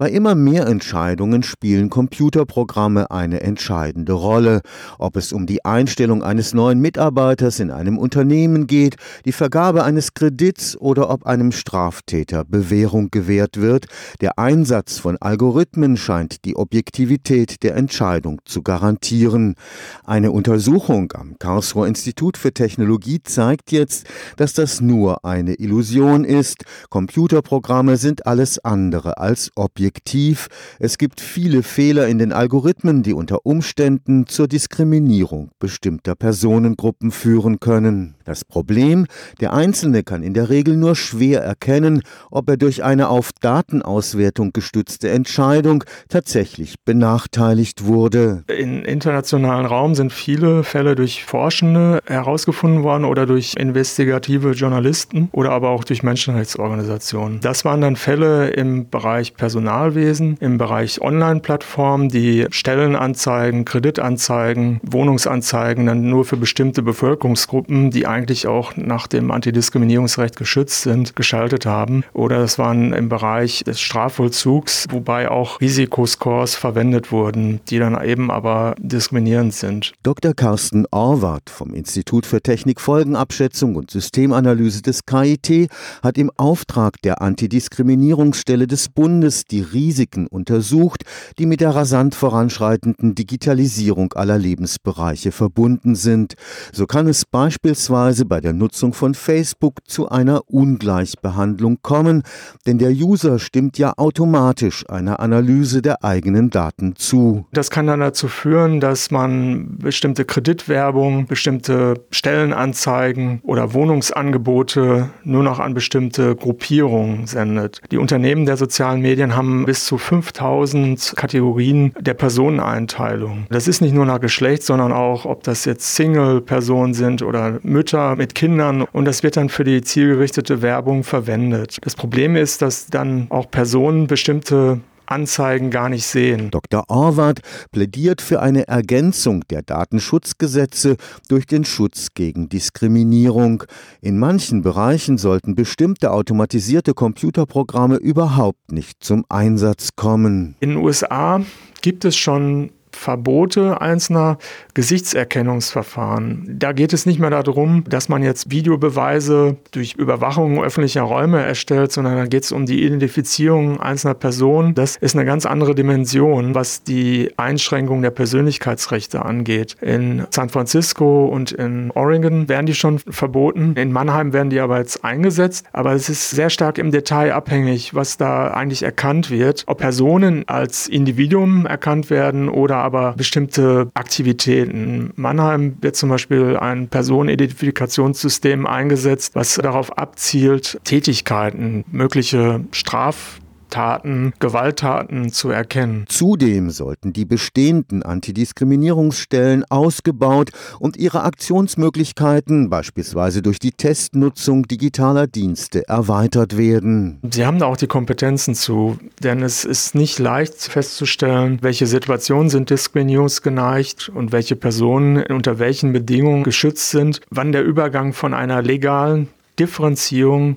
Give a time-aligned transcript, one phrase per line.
[0.00, 4.60] Bei immer mehr Entscheidungen spielen Computerprogramme eine entscheidende Rolle.
[4.96, 10.14] Ob es um die Einstellung eines neuen Mitarbeiters in einem Unternehmen geht, die Vergabe eines
[10.14, 13.86] Kredits oder ob einem Straftäter Bewährung gewährt wird,
[14.20, 19.56] der Einsatz von Algorithmen scheint die Objektivität der Entscheidung zu garantieren.
[20.04, 24.06] Eine Untersuchung am Karlsruher Institut für Technologie zeigt jetzt,
[24.36, 26.62] dass das nur eine Illusion ist.
[26.88, 30.48] Computerprogramme sind alles andere als objektiv objektiv.
[30.78, 37.58] Es gibt viele Fehler in den Algorithmen, die unter Umständen zur Diskriminierung bestimmter Personengruppen führen
[37.58, 38.14] können.
[38.24, 39.06] Das Problem,
[39.40, 44.52] der Einzelne kann in der Regel nur schwer erkennen, ob er durch eine auf Datenauswertung
[44.52, 48.44] gestützte Entscheidung tatsächlich benachteiligt wurde.
[48.48, 55.52] Im internationalen Raum sind viele Fälle durch Forschende herausgefunden worden oder durch investigative Journalisten oder
[55.52, 57.40] aber auch durch Menschenrechtsorganisationen.
[57.40, 59.32] Das waren dann Fälle im Bereich
[59.78, 68.48] Personalwesen, im Bereich Online-Plattformen, die Stellenanzeigen, Kreditanzeigen, Wohnungsanzeigen dann nur für bestimmte Bevölkerungsgruppen, die eigentlich
[68.48, 72.02] auch nach dem Antidiskriminierungsrecht geschützt sind, geschaltet haben.
[72.12, 78.32] Oder es waren im Bereich des Strafvollzugs, wobei auch Risikoscores verwendet wurden, die dann eben
[78.32, 79.92] aber diskriminierend sind.
[80.02, 80.34] Dr.
[80.34, 85.70] Carsten Orwart vom Institut für Technikfolgenabschätzung und Systemanalyse des KIT
[86.02, 91.04] hat im Auftrag der Antidiskriminierungsstelle des Bundes die Risiken untersucht,
[91.38, 96.34] die mit der rasant voranschreitenden Digitalisierung aller Lebensbereiche verbunden sind.
[96.72, 102.22] So kann es beispielsweise bei der Nutzung von Facebook zu einer Ungleichbehandlung kommen,
[102.66, 107.46] denn der User stimmt ja automatisch einer Analyse der eigenen Daten zu.
[107.52, 115.58] Das kann dann dazu führen, dass man bestimmte Kreditwerbung, bestimmte Stellenanzeigen oder Wohnungsangebote nur noch
[115.58, 117.80] an bestimmte Gruppierungen sendet.
[117.90, 123.46] Die Unternehmen der sozialen Medien haben bis zu 5000 Kategorien der Personeneinteilung.
[123.50, 127.88] Das ist nicht nur nach Geschlecht, sondern auch, ob das jetzt Single-Personen sind oder Mütter
[127.88, 131.78] Mütter mit Kindern und das wird dann für die zielgerichtete Werbung verwendet.
[131.82, 134.80] Das Problem ist, dass dann auch Personen bestimmte
[135.10, 136.50] Anzeigen gar nicht sehen.
[136.50, 136.84] Dr.
[136.88, 137.40] Orwart
[137.72, 140.96] plädiert für eine Ergänzung der Datenschutzgesetze
[141.28, 143.64] durch den Schutz gegen Diskriminierung.
[144.00, 150.56] In manchen Bereichen sollten bestimmte automatisierte Computerprogramme überhaupt nicht zum Einsatz kommen.
[150.60, 151.42] In den USA
[151.80, 154.38] gibt es schon Verbote einzelner
[154.74, 156.56] Gesichtserkennungsverfahren.
[156.58, 161.92] Da geht es nicht mehr darum, dass man jetzt Videobeweise durch Überwachung öffentlicher Räume erstellt,
[161.92, 164.74] sondern da geht es um die Identifizierung einzelner Personen.
[164.74, 169.76] Das ist eine ganz andere Dimension, was die Einschränkung der Persönlichkeitsrechte angeht.
[169.80, 173.74] In San Francisco und in Oregon werden die schon verboten.
[173.76, 175.66] In Mannheim werden die aber jetzt eingesetzt.
[175.72, 179.64] Aber es ist sehr stark im Detail abhängig, was da eigentlich erkannt wird.
[179.66, 185.12] Ob Personen als Individuum erkannt werden oder aber bestimmte Aktivitäten.
[185.14, 195.32] Mannheim wird zum Beispiel ein Personenidentifikationssystem eingesetzt, was darauf abzielt, Tätigkeiten, mögliche Straf Taten, Gewalttaten
[195.32, 196.04] zu erkennen.
[196.08, 205.86] Zudem sollten die bestehenden Antidiskriminierungsstellen ausgebaut und ihre Aktionsmöglichkeiten, beispielsweise durch die Testnutzung digitaler Dienste,
[205.88, 207.20] erweitert werden.
[207.30, 212.50] Sie haben da auch die Kompetenzen zu, denn es ist nicht leicht festzustellen, welche Situationen
[212.50, 218.62] sind diskriminierungsgeneigt und welche Personen unter welchen Bedingungen geschützt sind, wann der Übergang von einer
[218.62, 220.56] legalen Differenzierung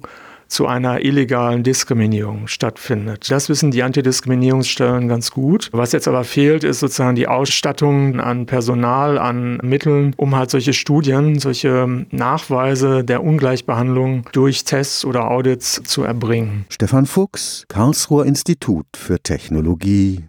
[0.51, 3.31] zu einer illegalen Diskriminierung stattfindet.
[3.31, 5.69] Das wissen die Antidiskriminierungsstellen ganz gut.
[5.71, 10.73] Was jetzt aber fehlt, ist sozusagen die Ausstattung an Personal, an Mitteln, um halt solche
[10.73, 16.65] Studien, solche Nachweise der Ungleichbehandlung durch Tests oder Audits zu erbringen.
[16.69, 20.19] Stefan Fuchs, Karlsruher Institut für Technologie.